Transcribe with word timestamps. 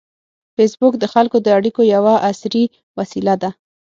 فېسبوک 0.55 0.93
د 0.99 1.05
خلکو 1.13 1.37
د 1.41 1.47
اړیکو 1.57 1.81
یوه 1.95 2.13
عصري 2.29 2.63
وسیله 2.97 3.35
ده 3.41 3.49